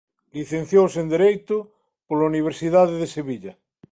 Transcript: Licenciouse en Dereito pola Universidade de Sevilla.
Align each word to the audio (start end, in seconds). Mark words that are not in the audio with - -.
Licenciouse 0.37 0.97
en 1.03 1.07
Dereito 1.15 1.57
pola 2.07 2.29
Universidade 2.31 2.95
de 3.01 3.07
Sevilla. 3.15 3.53